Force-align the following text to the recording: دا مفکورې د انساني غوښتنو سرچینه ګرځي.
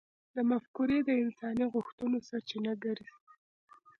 دا 0.35 0.41
مفکورې 0.51 0.97
د 1.03 1.09
انساني 1.23 1.65
غوښتنو 1.73 2.17
سرچینه 2.27 2.73
ګرځي. 2.83 3.13